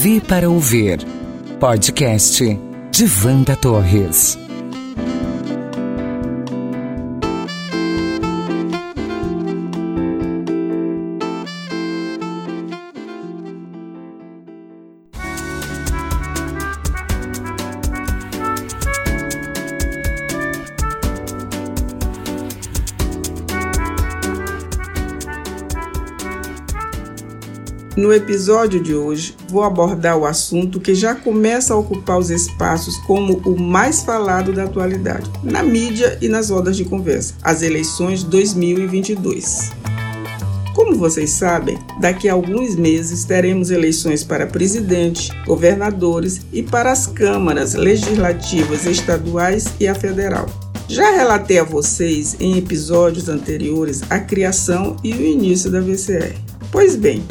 TV 0.00 0.18
para 0.18 0.48
ouvir. 0.48 0.98
Podcast 1.58 2.40
de 2.40 3.06
Wanda 3.22 3.54
Torres. 3.54 4.38
No 28.00 28.14
episódio 28.14 28.82
de 28.82 28.94
hoje, 28.94 29.36
vou 29.46 29.62
abordar 29.62 30.16
o 30.16 30.24
assunto 30.24 30.80
que 30.80 30.94
já 30.94 31.14
começa 31.14 31.74
a 31.74 31.76
ocupar 31.76 32.18
os 32.18 32.30
espaços 32.30 32.96
como 32.96 33.42
o 33.44 33.60
mais 33.60 34.00
falado 34.00 34.54
da 34.54 34.64
atualidade, 34.64 35.30
na 35.42 35.62
mídia 35.62 36.16
e 36.18 36.26
nas 36.26 36.48
rodas 36.48 36.78
de 36.78 36.86
conversa: 36.86 37.34
as 37.42 37.60
eleições 37.60 38.22
2022. 38.24 39.70
Como 40.74 40.96
vocês 40.96 41.28
sabem, 41.28 41.78
daqui 42.00 42.26
a 42.26 42.32
alguns 42.32 42.74
meses 42.74 43.26
teremos 43.26 43.70
eleições 43.70 44.24
para 44.24 44.46
presidente, 44.46 45.30
governadores 45.44 46.40
e 46.54 46.62
para 46.62 46.92
as 46.92 47.06
câmaras 47.06 47.74
legislativas 47.74 48.86
estaduais 48.86 49.66
e 49.78 49.86
a 49.86 49.94
federal. 49.94 50.46
Já 50.88 51.10
relatei 51.10 51.58
a 51.58 51.64
vocês 51.64 52.34
em 52.40 52.56
episódios 52.56 53.28
anteriores 53.28 54.00
a 54.08 54.18
criação 54.18 54.96
e 55.04 55.12
o 55.12 55.20
início 55.20 55.70
da 55.70 55.82
VCR. 55.82 56.34
Pois 56.72 56.96
bem, 56.96 57.22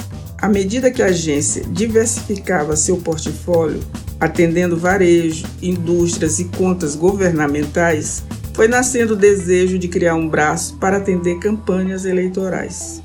à 0.42 0.48
medida 0.48 0.90
que 0.90 1.02
a 1.02 1.08
agência 1.08 1.64
diversificava 1.70 2.76
seu 2.76 2.98
portfólio, 2.98 3.82
atendendo 4.20 4.78
varejo, 4.78 5.46
indústrias 5.62 6.40
e 6.40 6.46
contas 6.46 6.96
governamentais, 6.96 8.24
foi 8.54 8.68
nascendo 8.68 9.14
o 9.14 9.18
desejo 9.18 9.78
de 9.78 9.88
criar 9.88 10.16
um 10.16 10.28
braço 10.28 10.76
para 10.78 10.98
atender 10.98 11.40
campanhas 11.40 12.06
eleitorais. 12.06 13.02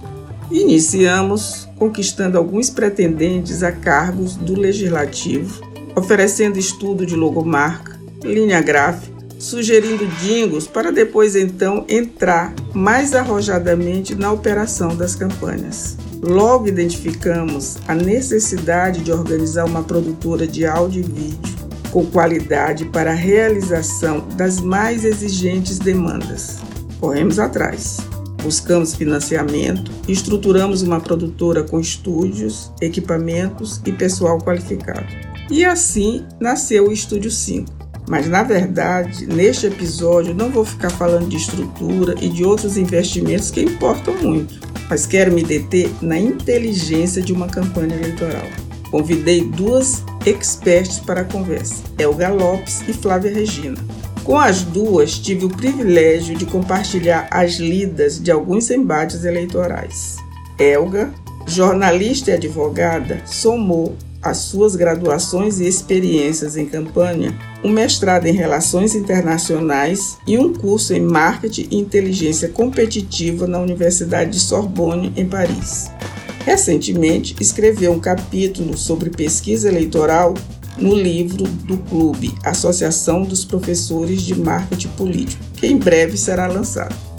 Iniciamos 0.51 1.69
conquistando 1.77 2.39
alguns 2.39 2.71
pretendentes 2.71 3.63
a 3.63 3.73
cargos 3.73 4.37
do 4.37 4.59
legislativo, 4.59 5.61
oferecendo 5.97 6.59
estudo 6.59 7.05
de 7.05 7.17
logomarca, 7.17 7.99
linha 8.23 8.61
gráfica, 8.61 9.15
sugerindo 9.39 10.07
jingles 10.23 10.67
para 10.67 10.91
depois 10.91 11.35
então 11.35 11.85
entrar 11.89 12.55
mais 12.73 13.15
arrojadamente 13.15 14.15
na 14.15 14.33
operação 14.33 14.97
das 14.97 15.15
campanhas. 15.15 15.97
Logo 16.27 16.67
identificamos 16.67 17.77
a 17.87 17.95
necessidade 17.95 19.03
de 19.03 19.13
organizar 19.13 19.67
uma 19.67 19.83
produtora 19.83 20.47
de 20.47 20.65
áudio 20.65 21.01
e 21.01 21.03
vídeo 21.03 21.55
com 21.91 22.07
qualidade 22.07 22.87
para 22.87 23.11
a 23.11 23.15
realização 23.15 24.27
das 24.35 24.59
mais 24.59 25.05
exigentes 25.05 25.79
demandas. 25.79 26.61
Corremos 26.99 27.39
atrás. 27.39 27.99
Buscamos 28.43 28.95
financiamento 28.95 29.91
estruturamos 30.09 30.81
uma 30.81 30.99
produtora 30.99 31.63
com 31.63 31.79
estúdios, 31.79 32.73
equipamentos 32.81 33.83
e 33.85 33.93
pessoal 33.93 34.39
qualificado. 34.39 35.07
E 35.51 35.63
assim 35.63 36.25
nasceu 36.41 36.89
o 36.89 36.93
Estúdio 36.93 37.31
5. 37.31 37.71
Mas 38.09 38.27
na 38.27 38.43
verdade, 38.43 39.27
neste 39.27 39.67
episódio 39.67 40.35
não 40.35 40.49
vou 40.49 40.65
ficar 40.65 40.91
falando 40.91 41.29
de 41.29 41.37
estrutura 41.37 42.15
e 42.19 42.31
de 42.31 42.45
outros 42.45 42.79
investimentos 42.79 43.51
que 43.51 43.61
importam 43.61 44.15
muito 44.23 44.74
mas 44.89 45.07
quero 45.07 45.33
me 45.33 45.43
deter 45.43 45.91
na 46.03 46.19
inteligência 46.19 47.23
de 47.23 47.33
uma 47.33 47.49
campanha 47.49 47.95
eleitoral. 47.95 48.47
Convidei 48.91 49.43
duas 49.43 50.05
experts 50.25 50.99
para 51.01 51.23
a 51.23 51.25
conversa, 51.25 51.83
Elga 51.99 52.29
Lopes 52.29 52.83
e 52.89 52.93
Flávia 52.93 53.33
Regina. 53.33 53.79
Com 54.23 54.39
as 54.39 54.63
duas, 54.63 55.19
tive 55.19 55.45
o 55.45 55.51
privilégio 55.51 56.35
de 56.37 56.47
compartilhar 56.47 57.29
as 57.31 57.55
lidas 57.57 58.19
de 58.19 58.31
alguns 58.31 58.71
embates 58.71 59.25
eleitorais. 59.25 60.17
Elga, 60.59 61.13
jornalista 61.47 62.31
e 62.31 62.35
advogada, 62.35 63.21
somou 63.27 63.97
as 64.25 64.39
suas 64.39 64.75
graduações 64.75 65.61
e 65.61 65.69
experiências 65.69 66.57
em 66.57 66.65
campanha, 66.65 67.39
um 67.63 67.69
mestrado 67.69 68.27
em 68.27 68.33
Relações 68.33 68.95
Internacionais 68.95 70.17
e 70.27 70.39
um 70.39 70.53
curso 70.53 70.95
em 70.95 71.03
Marketing 71.03 71.69
e 71.71 71.77
Inteligência 71.77 72.49
Competitiva 72.49 73.47
na 73.47 73.61
Universidade 73.61 74.31
de 74.31 74.41
Sorbonne, 74.41 75.13
em 75.15 75.27
Paris. 75.27 75.91
Recentemente, 76.45 77.37
escreveu 77.39 77.93
um 77.93 78.01
capítulo 78.01 78.77
sobre 78.77 79.11
pesquisa 79.11 79.69
eleitoral 79.69 80.35
no 80.79 80.95
livro 80.95 81.45
do 81.45 81.77
Clube 81.77 82.35
Associação 82.43 83.23
dos 83.23 83.45
Professores 83.45 84.23
de 84.23 84.35
Marketing 84.35 84.89
Político, 84.89 85.43
que 85.55 85.67
em 85.67 85.77
breve 85.77 86.17
será 86.17 86.47
lançado. 86.47 87.14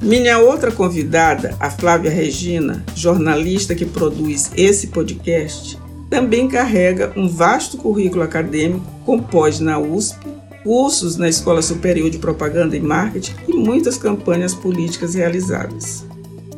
Minha 0.00 0.38
outra 0.38 0.70
convidada, 0.70 1.56
a 1.58 1.70
Flávia 1.70 2.10
Regina, 2.10 2.84
jornalista 2.94 3.74
que 3.74 3.86
produz 3.86 4.52
esse 4.54 4.88
podcast, 4.88 5.78
também 6.10 6.46
carrega 6.48 7.12
um 7.16 7.26
vasto 7.26 7.78
currículo 7.78 8.22
acadêmico 8.22 8.84
com 9.06 9.18
pós 9.18 9.58
na 9.58 9.78
USP, 9.78 10.18
cursos 10.62 11.16
na 11.16 11.28
Escola 11.28 11.62
Superior 11.62 12.10
de 12.10 12.18
Propaganda 12.18 12.76
e 12.76 12.80
Marketing 12.80 13.32
e 13.48 13.56
muitas 13.56 13.96
campanhas 13.96 14.54
políticas 14.54 15.14
realizadas. 15.14 16.06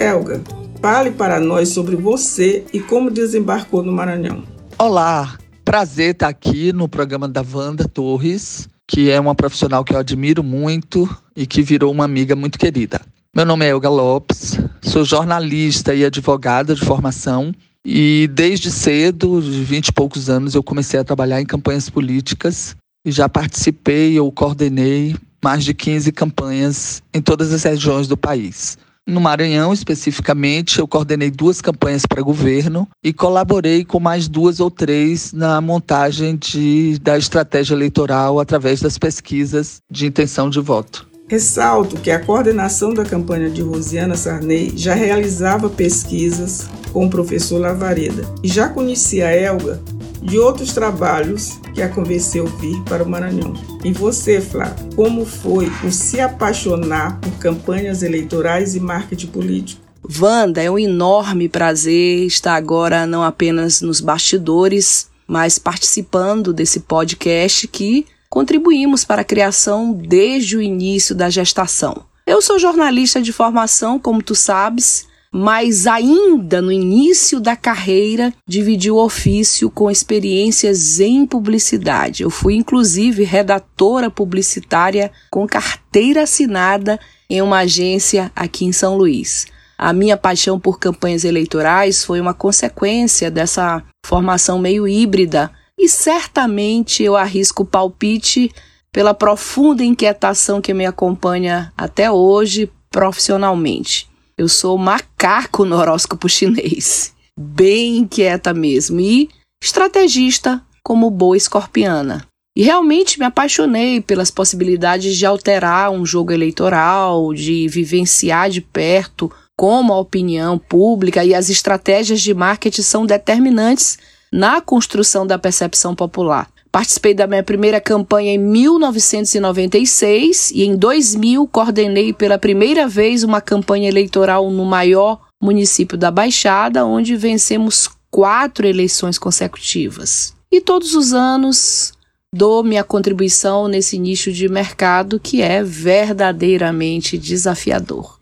Elga, 0.00 0.42
fale 0.82 1.12
para 1.12 1.38
nós 1.38 1.68
sobre 1.68 1.94
você 1.94 2.64
e 2.72 2.80
como 2.80 3.10
desembarcou 3.10 3.84
no 3.84 3.92
Maranhão. 3.92 4.42
Olá, 4.76 5.38
prazer 5.64 6.10
estar 6.10 6.28
aqui 6.28 6.72
no 6.72 6.88
programa 6.88 7.28
da 7.28 7.44
Wanda 7.54 7.88
Torres, 7.88 8.68
que 8.86 9.10
é 9.10 9.20
uma 9.20 9.34
profissional 9.34 9.84
que 9.84 9.94
eu 9.94 9.98
admiro 9.98 10.42
muito 10.42 11.08
e 11.36 11.46
que 11.46 11.62
virou 11.62 11.92
uma 11.92 12.04
amiga 12.04 12.34
muito 12.34 12.58
querida. 12.58 13.00
Meu 13.38 13.46
nome 13.46 13.64
é 13.64 13.68
Elga 13.68 13.88
Lopes, 13.88 14.58
sou 14.82 15.04
jornalista 15.04 15.94
e 15.94 16.04
advogada 16.04 16.74
de 16.74 16.84
formação 16.84 17.54
e 17.86 18.28
desde 18.32 18.68
cedo, 18.68 19.40
de 19.40 19.62
20 19.62 19.86
e 19.86 19.92
poucos 19.92 20.28
anos, 20.28 20.56
eu 20.56 20.62
comecei 20.64 20.98
a 20.98 21.04
trabalhar 21.04 21.40
em 21.40 21.46
campanhas 21.46 21.88
políticas 21.88 22.74
e 23.06 23.12
já 23.12 23.28
participei 23.28 24.18
ou 24.18 24.32
coordenei 24.32 25.14
mais 25.40 25.62
de 25.62 25.72
15 25.72 26.10
campanhas 26.10 27.00
em 27.14 27.22
todas 27.22 27.52
as 27.52 27.62
regiões 27.62 28.08
do 28.08 28.16
país. 28.16 28.76
No 29.06 29.20
Maranhão, 29.20 29.72
especificamente, 29.72 30.80
eu 30.80 30.88
coordenei 30.88 31.30
duas 31.30 31.60
campanhas 31.60 32.04
para 32.04 32.20
governo 32.20 32.88
e 33.04 33.12
colaborei 33.12 33.84
com 33.84 34.00
mais 34.00 34.26
duas 34.26 34.58
ou 34.58 34.68
três 34.68 35.32
na 35.32 35.60
montagem 35.60 36.34
de, 36.34 36.98
da 36.98 37.16
estratégia 37.16 37.74
eleitoral 37.74 38.40
através 38.40 38.80
das 38.80 38.98
pesquisas 38.98 39.80
de 39.88 40.06
intenção 40.06 40.50
de 40.50 40.58
voto. 40.58 41.07
Ressalto 41.28 41.96
que 41.96 42.10
a 42.10 42.18
coordenação 42.18 42.94
da 42.94 43.04
campanha 43.04 43.50
de 43.50 43.60
Rosiana 43.60 44.16
Sarney 44.16 44.72
já 44.74 44.94
realizava 44.94 45.68
pesquisas 45.68 46.66
com 46.90 47.04
o 47.04 47.10
professor 47.10 47.60
Lavareda 47.60 48.24
e 48.42 48.48
já 48.48 48.66
conhecia 48.66 49.26
a 49.28 49.36
Elga 49.36 49.78
de 50.22 50.38
outros 50.38 50.72
trabalhos 50.72 51.60
que 51.74 51.82
a 51.82 51.88
convenceu 51.88 52.46
vir 52.46 52.82
para 52.84 53.04
o 53.04 53.08
Maranhão. 53.08 53.52
E 53.84 53.92
você, 53.92 54.40
Flávio, 54.40 54.88
como 54.96 55.26
foi 55.26 55.70
o 55.84 55.92
se 55.92 56.18
apaixonar 56.18 57.20
por 57.20 57.32
campanhas 57.38 58.02
eleitorais 58.02 58.74
e 58.74 58.80
marketing 58.80 59.26
político? 59.26 59.82
Wanda, 60.18 60.62
é 60.62 60.70
um 60.70 60.78
enorme 60.78 61.46
prazer 61.46 62.24
estar 62.26 62.54
agora 62.54 63.06
não 63.06 63.22
apenas 63.22 63.82
nos 63.82 64.00
bastidores, 64.00 65.08
mas 65.26 65.58
participando 65.58 66.54
desse 66.54 66.80
podcast 66.80 67.68
que 67.68 68.06
contribuímos 68.38 69.04
para 69.04 69.22
a 69.22 69.24
criação 69.24 69.92
desde 69.92 70.56
o 70.56 70.62
início 70.62 71.12
da 71.12 71.28
gestação. 71.28 72.04
Eu 72.24 72.40
sou 72.40 72.56
jornalista 72.56 73.20
de 73.20 73.32
formação, 73.32 73.98
como 73.98 74.22
tu 74.22 74.32
sabes, 74.32 75.08
mas 75.32 75.88
ainda 75.88 76.62
no 76.62 76.70
início 76.70 77.40
da 77.40 77.56
carreira 77.56 78.32
dividi 78.46 78.92
o 78.92 78.96
ofício 78.96 79.68
com 79.68 79.90
experiências 79.90 81.00
em 81.00 81.26
publicidade. 81.26 82.22
Eu 82.22 82.30
fui 82.30 82.54
inclusive 82.54 83.24
redatora 83.24 84.08
publicitária 84.08 85.10
com 85.32 85.44
carteira 85.44 86.22
assinada 86.22 86.96
em 87.28 87.42
uma 87.42 87.58
agência 87.58 88.30
aqui 88.36 88.64
em 88.64 88.70
São 88.70 88.96
Luís. 88.96 89.46
A 89.76 89.92
minha 89.92 90.16
paixão 90.16 90.60
por 90.60 90.78
campanhas 90.78 91.24
eleitorais 91.24 92.04
foi 92.04 92.20
uma 92.20 92.34
consequência 92.34 93.32
dessa 93.32 93.82
formação 94.06 94.60
meio 94.60 94.86
híbrida 94.86 95.50
e 95.78 95.88
certamente 95.88 97.02
eu 97.02 97.16
arrisco 97.16 97.62
o 97.62 97.66
palpite 97.66 98.50
pela 98.90 99.14
profunda 99.14 99.84
inquietação 99.84 100.60
que 100.60 100.74
me 100.74 100.84
acompanha 100.84 101.72
até 101.76 102.10
hoje 102.10 102.70
profissionalmente. 102.90 104.08
Eu 104.36 104.48
sou 104.48 104.76
macaco 104.76 105.64
no 105.64 105.76
horóscopo 105.76 106.28
chinês, 106.28 107.12
bem 107.38 107.98
inquieta 107.98 108.52
mesmo 108.52 108.98
e 109.00 109.28
estrategista 109.62 110.62
como 110.82 111.10
boa 111.10 111.36
escorpiana. 111.36 112.26
E 112.56 112.62
realmente 112.62 113.20
me 113.20 113.24
apaixonei 113.24 114.00
pelas 114.00 114.32
possibilidades 114.32 115.16
de 115.16 115.24
alterar 115.24 115.90
um 115.90 116.04
jogo 116.04 116.32
eleitoral, 116.32 117.32
de 117.32 117.68
vivenciar 117.68 118.50
de 118.50 118.60
perto 118.60 119.30
como 119.56 119.92
a 119.92 119.98
opinião 120.00 120.58
pública 120.58 121.24
e 121.24 121.34
as 121.34 121.50
estratégias 121.50 122.20
de 122.20 122.34
marketing 122.34 122.82
são 122.82 123.06
determinantes 123.06 123.98
na 124.32 124.60
construção 124.60 125.24
da 125.26 125.38
percepção 125.38 125.94
popular. 125.94 126.50
Participei 126.70 127.14
da 127.14 127.26
minha 127.26 127.42
primeira 127.42 127.80
campanha 127.80 128.34
em 128.34 128.38
1996 128.38 130.50
e 130.50 130.64
em 130.64 130.76
2000 130.76 131.48
coordenei 131.48 132.12
pela 132.12 132.38
primeira 132.38 132.86
vez 132.86 133.24
uma 133.24 133.40
campanha 133.40 133.88
eleitoral 133.88 134.50
no 134.50 134.66
maior 134.66 135.18
município 135.42 135.96
da 135.96 136.10
Baixada, 136.10 136.84
onde 136.84 137.16
vencemos 137.16 137.88
quatro 138.10 138.66
eleições 138.66 139.16
consecutivas. 139.18 140.34
E 140.52 140.60
todos 140.60 140.94
os 140.94 141.14
anos 141.14 141.94
dou 142.34 142.62
minha 142.62 142.84
contribuição 142.84 143.66
nesse 143.68 143.98
nicho 143.98 144.30
de 144.30 144.46
mercado 144.48 145.18
que 145.18 145.40
é 145.40 145.62
verdadeiramente 145.62 147.16
desafiador. 147.16 148.17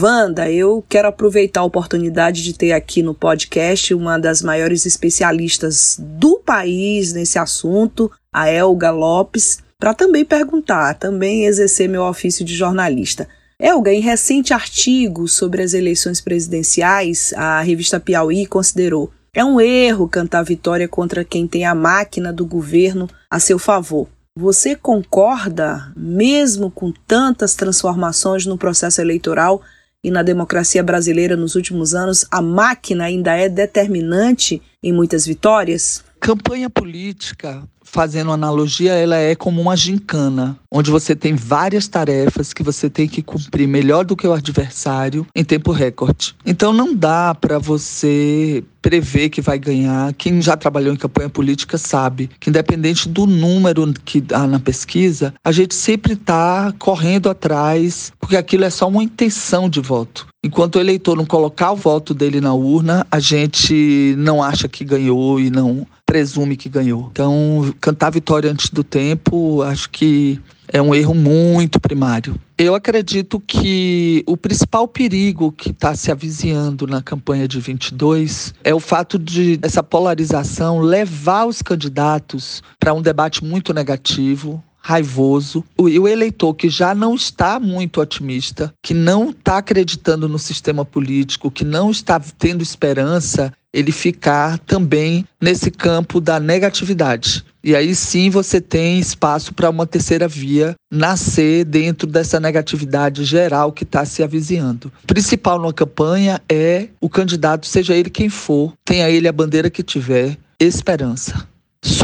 Wanda, 0.00 0.50
eu 0.50 0.84
quero 0.88 1.08
aproveitar 1.08 1.60
a 1.60 1.64
oportunidade 1.64 2.42
de 2.42 2.52
ter 2.52 2.72
aqui 2.72 3.02
no 3.02 3.14
podcast 3.14 3.94
uma 3.94 4.18
das 4.18 4.42
maiores 4.42 4.86
especialistas 4.86 5.96
do 6.00 6.38
país 6.38 7.12
nesse 7.12 7.38
assunto, 7.38 8.10
a 8.32 8.48
Elga 8.48 8.90
Lopes, 8.90 9.58
para 9.78 9.94
também 9.94 10.24
perguntar, 10.24 10.94
também 10.94 11.44
exercer 11.44 11.88
meu 11.88 12.02
ofício 12.02 12.44
de 12.44 12.54
jornalista. 12.54 13.28
Elga, 13.60 13.92
em 13.92 14.00
recente 14.00 14.52
artigo 14.52 15.28
sobre 15.28 15.62
as 15.62 15.74
eleições 15.74 16.20
presidenciais, 16.20 17.32
a 17.36 17.60
revista 17.60 18.00
Piauí 18.00 18.46
considerou 18.46 19.12
é 19.32 19.44
um 19.44 19.60
erro 19.60 20.08
cantar 20.08 20.44
vitória 20.44 20.86
contra 20.86 21.24
quem 21.24 21.46
tem 21.46 21.64
a 21.64 21.74
máquina 21.74 22.32
do 22.32 22.46
governo 22.46 23.08
a 23.28 23.40
seu 23.40 23.58
favor. 23.58 24.08
Você 24.36 24.74
concorda, 24.74 25.92
mesmo 25.96 26.70
com 26.70 26.92
tantas 27.06 27.54
transformações 27.54 28.46
no 28.46 28.56
processo 28.56 29.00
eleitoral 29.00 29.60
e 30.04 30.10
na 30.10 30.22
democracia 30.22 30.82
brasileira 30.82 31.34
nos 31.34 31.54
últimos 31.54 31.94
anos, 31.94 32.26
a 32.30 32.42
máquina 32.42 33.04
ainda 33.04 33.34
é 33.34 33.48
determinante 33.48 34.60
em 34.82 34.92
muitas 34.92 35.26
vitórias? 35.26 36.04
Campanha 36.20 36.68
política, 36.68 37.66
fazendo 37.84 38.32
analogia, 38.32 38.94
ela 38.94 39.16
é 39.16 39.34
como 39.34 39.60
uma 39.60 39.76
gincana, 39.76 40.58
onde 40.70 40.90
você 40.90 41.14
tem 41.14 41.34
várias 41.34 41.86
tarefas 41.86 42.52
que 42.52 42.62
você 42.62 42.90
tem 42.90 43.06
que 43.06 43.22
cumprir 43.22 43.68
melhor 43.68 44.04
do 44.04 44.16
que 44.16 44.26
o 44.26 44.32
adversário 44.32 45.26
em 45.34 45.44
tempo 45.44 45.70
recorde. 45.70 46.34
Então 46.44 46.72
não 46.72 46.94
dá 46.94 47.34
para 47.34 47.58
você 47.58 48.64
prever 48.84 49.30
que 49.30 49.40
vai 49.40 49.58
ganhar. 49.58 50.12
Quem 50.12 50.42
já 50.42 50.58
trabalhou 50.58 50.92
em 50.92 50.96
campanha 50.96 51.30
política 51.30 51.78
sabe 51.78 52.28
que, 52.38 52.50
independente 52.50 53.08
do 53.08 53.26
número 53.26 53.90
que 54.04 54.20
dá 54.20 54.46
na 54.46 54.60
pesquisa, 54.60 55.32
a 55.42 55.50
gente 55.52 55.74
sempre 55.74 56.12
está 56.12 56.70
correndo 56.78 57.30
atrás, 57.30 58.12
porque 58.20 58.36
aquilo 58.36 58.64
é 58.64 58.70
só 58.70 58.86
uma 58.86 59.02
intenção 59.02 59.70
de 59.70 59.80
voto. 59.80 60.26
Enquanto 60.44 60.76
o 60.76 60.80
eleitor 60.80 61.16
não 61.16 61.24
colocar 61.24 61.72
o 61.72 61.76
voto 61.76 62.12
dele 62.12 62.38
na 62.42 62.52
urna, 62.52 63.06
a 63.10 63.18
gente 63.18 64.14
não 64.18 64.42
acha 64.42 64.68
que 64.68 64.84
ganhou 64.84 65.40
e 65.40 65.48
não 65.48 65.86
presume 66.04 66.54
que 66.54 66.68
ganhou. 66.68 67.08
Então, 67.10 67.73
cantar 67.80 68.10
vitória 68.10 68.50
antes 68.50 68.70
do 68.70 68.84
tempo, 68.84 69.62
acho 69.62 69.90
que 69.90 70.40
é 70.68 70.80
um 70.80 70.94
erro 70.94 71.14
muito 71.14 71.78
primário. 71.78 72.34
Eu 72.56 72.74
acredito 72.74 73.40
que 73.40 74.22
o 74.26 74.36
principal 74.36 74.88
perigo 74.88 75.52
que 75.52 75.70
está 75.70 75.94
se 75.94 76.10
avizinhando 76.10 76.86
na 76.86 77.02
campanha 77.02 77.46
de 77.46 77.60
22 77.60 78.54
é 78.62 78.74
o 78.74 78.80
fato 78.80 79.18
de 79.18 79.58
essa 79.62 79.82
polarização 79.82 80.80
levar 80.80 81.46
os 81.46 81.62
candidatos 81.62 82.62
para 82.78 82.94
um 82.94 83.02
debate 83.02 83.44
muito 83.44 83.74
negativo, 83.74 84.62
raivoso. 84.80 85.64
O, 85.78 85.84
o 85.84 86.08
eleitor 86.08 86.54
que 86.54 86.68
já 86.68 86.94
não 86.94 87.14
está 87.14 87.58
muito 87.58 88.00
otimista, 88.00 88.72
que 88.82 88.92
não 88.92 89.30
está 89.30 89.58
acreditando 89.58 90.28
no 90.28 90.38
sistema 90.38 90.84
político, 90.84 91.50
que 91.50 91.64
não 91.64 91.90
está 91.90 92.20
tendo 92.20 92.62
esperança, 92.62 93.52
ele 93.74 93.90
ficar 93.90 94.56
também 94.60 95.26
nesse 95.42 95.68
campo 95.68 96.20
da 96.20 96.38
negatividade. 96.38 97.44
E 97.62 97.74
aí 97.74 97.94
sim 97.94 98.30
você 98.30 98.60
tem 98.60 99.00
espaço 99.00 99.52
para 99.52 99.68
uma 99.68 99.86
terceira 99.86 100.28
via 100.28 100.76
nascer 100.92 101.64
dentro 101.64 102.06
dessa 102.06 102.38
negatividade 102.38 103.24
geral 103.24 103.72
que 103.72 103.82
está 103.82 104.04
se 104.04 104.22
avizinhando. 104.22 104.92
Principal 105.06 105.58
numa 105.58 105.72
campanha 105.72 106.40
é 106.48 106.88
o 107.00 107.08
candidato, 107.08 107.66
seja 107.66 107.96
ele 107.96 108.10
quem 108.10 108.28
for, 108.28 108.72
tenha 108.84 109.10
ele 109.10 109.26
a 109.26 109.32
bandeira 109.32 109.68
que 109.68 109.82
tiver, 109.82 110.38
esperança. 110.60 111.48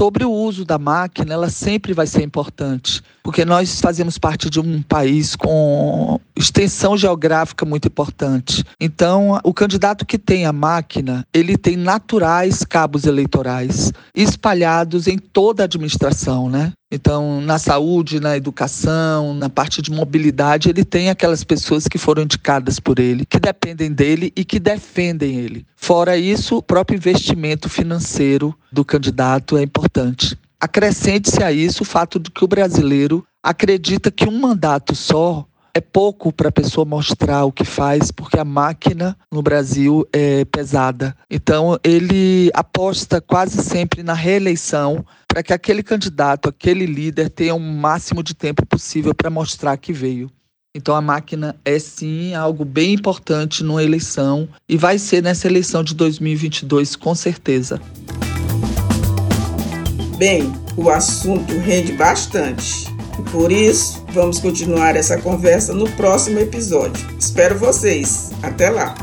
Sobre 0.01 0.25
o 0.25 0.33
uso 0.33 0.65
da 0.65 0.79
máquina, 0.79 1.35
ela 1.35 1.51
sempre 1.51 1.93
vai 1.93 2.07
ser 2.07 2.23
importante, 2.23 3.03
porque 3.23 3.45
nós 3.45 3.83
fazemos 3.83 4.17
parte 4.17 4.49
de 4.49 4.59
um 4.59 4.81
país 4.81 5.37
com 5.37 6.19
extensão 6.35 6.97
geográfica 6.97 7.67
muito 7.67 7.89
importante. 7.89 8.65
Então, 8.81 9.39
o 9.45 9.53
candidato 9.53 10.07
que 10.07 10.19
tem 10.19 10.47
a 10.47 10.55
máquina, 10.55 11.23
ele 11.35 11.55
tem 11.59 11.77
naturais 11.77 12.65
cabos 12.65 13.05
eleitorais 13.05 13.93
espalhados 14.15 15.07
em 15.07 15.19
toda 15.19 15.65
a 15.65 15.67
administração, 15.67 16.49
né? 16.49 16.73
Então, 16.93 17.41
na 17.41 17.57
saúde, 17.57 18.19
na 18.19 18.37
educação, 18.37 19.33
na 19.33 19.49
parte 19.49 19.81
de 19.81 19.93
mobilidade, 19.93 20.69
ele 20.69 20.85
tem 20.85 21.09
aquelas 21.09 21.45
pessoas 21.45 21.87
que 21.87 21.99
foram 21.99 22.25
indicadas 22.25 22.81
por 22.81 22.99
ele, 22.99 23.25
que 23.25 23.39
dependem 23.39 23.93
dele 23.93 24.33
e 24.35 24.45
que 24.45 24.59
defendem 24.59 25.37
ele. 25.37 25.65
Fora 25.77 26.17
isso, 26.17 26.57
o 26.57 26.63
próprio 26.63 26.97
investimento 26.97 27.69
financeiro 27.69 28.53
do 28.73 28.85
candidato 28.85 29.57
é 29.57 29.63
importante. 29.63 30.37
Acrescente-se 30.61 31.43
a 31.43 31.53
isso 31.53 31.85
o 31.85 31.87
fato 31.87 32.19
de 32.19 32.31
que 32.31 32.45
o 32.45 32.49
brasileiro 32.49 33.25
acredita 33.43 34.11
que 34.11 34.29
um 34.29 34.39
mandato 34.39 34.95
só 34.95 35.47
é 35.75 35.81
pouco 35.81 36.33
para 36.33 36.49
a 36.49 36.53
pessoa 36.53 36.85
mostrar 36.85 37.45
o 37.45 37.53
que 37.53 37.65
faz, 37.65 38.11
porque 38.11 38.39
a 38.39 38.45
máquina 38.45 39.17
no 39.31 39.43
Brasil 39.43 40.07
é 40.13 40.45
pesada. 40.45 41.17
Então, 41.31 41.79
ele 41.83 42.51
aposta 42.55 43.21
quase 43.21 43.63
sempre 43.63 44.03
na 44.03 44.15
reeleição 44.15 45.05
para 45.27 45.43
que 45.43 45.53
aquele 45.53 45.83
candidato, 45.83 46.49
aquele 46.49 46.87
líder 46.87 47.31
tenha 47.31 47.55
o 47.55 47.61
máximo 47.61 48.23
de 48.23 48.35
tempo 48.35 48.67
possível 48.67 49.15
para 49.15 49.31
mostrar 49.31 49.77
que 49.77 49.93
veio. 49.93 50.31
Então 50.73 50.95
a 50.95 51.01
máquina 51.01 51.57
é 51.65 51.81
sim 51.81 52.33
algo 52.33 52.65
bem 52.65 52.95
importante 52.95 53.65
numa 53.65 53.83
eleição 53.83 54.49
e 54.69 54.77
vai 54.77 54.99
ser 54.99 55.21
nessa 55.21 55.49
eleição 55.49 55.83
de 55.83 55.97
2022 55.97 56.95
com 56.95 57.13
certeza. 57.13 57.81
Bem, 60.17 60.53
o 60.77 60.89
assunto 60.89 61.59
rende 61.59 61.93
bastante. 61.93 62.87
Por 63.31 63.53
isso, 63.53 64.05
vamos 64.13 64.39
continuar 64.39 64.97
essa 64.97 65.21
conversa 65.21 65.73
no 65.73 65.89
próximo 65.93 66.39
episódio. 66.39 67.07
Espero 67.19 67.59
vocês. 67.59 68.31
Até 68.43 68.71
lá! 68.71 68.95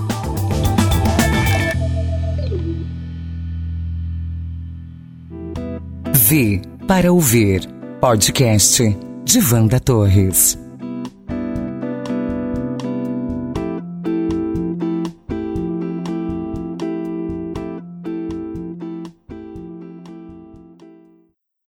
V 6.14 6.62
para 6.88 7.12
ouvir 7.12 7.68
podcast 8.02 8.98
de 9.24 9.40
Vanda 9.40 9.80
Torres. 9.80 10.67